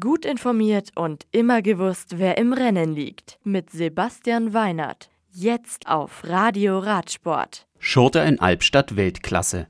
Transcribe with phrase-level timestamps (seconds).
[0.00, 3.38] Gut informiert und immer gewusst, wer im Rennen liegt.
[3.44, 5.10] Mit Sebastian Weinert.
[5.30, 7.66] Jetzt auf Radio Radsport.
[7.78, 9.66] Schurter in Albstadt Weltklasse.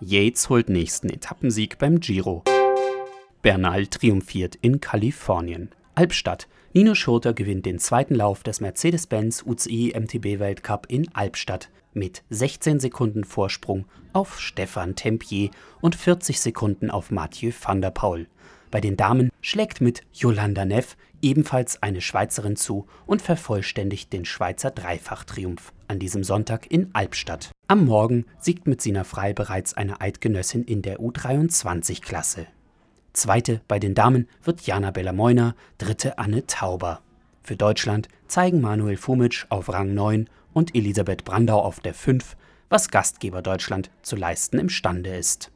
[0.00, 2.42] Yates holt nächsten Etappensieg beim Giro.
[3.40, 5.70] Bernal triumphiert in Kalifornien.
[5.94, 6.48] Albstadt.
[6.72, 12.80] Nino Schurter gewinnt den zweiten Lauf des Mercedes-Benz UCI MTB Weltcup in Albstadt mit 16
[12.80, 15.50] Sekunden Vorsprung auf Stefan Tempier
[15.80, 18.26] und 40 Sekunden auf Mathieu van der Poel.
[18.70, 24.70] Bei den Damen schlägt mit Yolanda Neff ebenfalls eine Schweizerin zu und vervollständigt den Schweizer
[24.70, 27.50] Dreifachtriumph an diesem Sonntag in Albstadt.
[27.66, 32.46] Am Morgen siegt mit Sina Frei bereits eine Eidgenössin in der U23-Klasse.
[33.12, 37.00] Zweite bei den Damen wird Jana Bellamoina, dritte Anne Tauber.
[37.42, 42.36] Für Deutschland zeigen Manuel Fumic auf Rang 9 und Elisabeth Brandau auf der 5,
[42.68, 45.50] was Gastgeber Deutschland zu leisten imstande ist.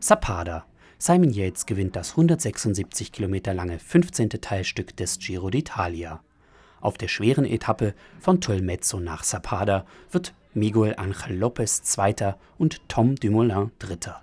[0.00, 0.64] Zapada
[1.00, 4.30] Simon Yates gewinnt das 176 Kilometer lange 15.
[4.30, 6.18] Teilstück des Giro d'Italia.
[6.80, 13.14] Auf der schweren Etappe von Tolmezzo nach Zapada wird Miguel Angel Lopez Zweiter und Tom
[13.14, 14.22] Dumoulin Dritter.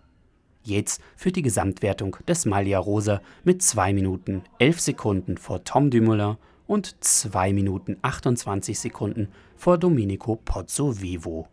[0.66, 6.36] Yates führt die Gesamtwertung des Maglia Rosa mit 2 Minuten 11 Sekunden vor Tom Dumoulin
[6.68, 11.48] und 2 Minuten 28 Sekunden vor Domenico Pozzovivo.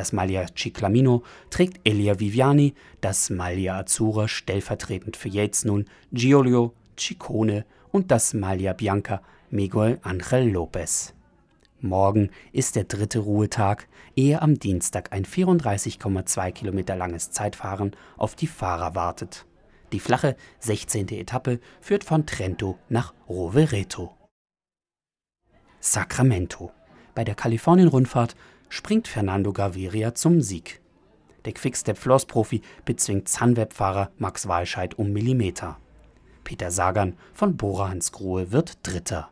[0.00, 7.66] Das Maglia Ciclamino trägt Elia Viviani, das Maglia Azzurra stellvertretend für Yates nun Giulio Ciccone
[7.92, 11.12] und das Maglia Bianca Miguel Angel Lopez.
[11.80, 18.46] Morgen ist der dritte Ruhetag, ehe am Dienstag ein 34,2 Kilometer langes Zeitfahren auf die
[18.46, 19.44] Fahrer wartet.
[19.92, 21.08] Die flache 16.
[21.08, 24.16] Etappe führt von Trento nach Rovereto.
[25.78, 26.72] Sacramento.
[27.14, 28.34] Bei der Kalifornien-Rundfahrt
[28.70, 30.80] springt Fernando Gaviria zum Sieg.
[31.44, 35.76] Der Quickstep-Floss-Profi bezwingt Sunweb-Fahrer Max Walscheid um Millimeter.
[36.44, 39.28] Peter Sagan von Bora Hansgrohe wird Dritter.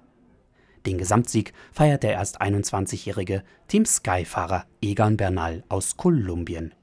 [0.84, 6.74] Den Gesamtsieg feiert der erst 21-jährige Team Sky-Fahrer Egan Bernal aus Kolumbien.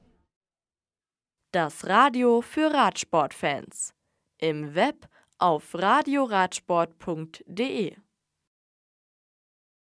[1.52, 3.92] Das Radio für Radsportfans.
[4.38, 5.08] Im Web
[5.38, 7.96] auf radioradsport.de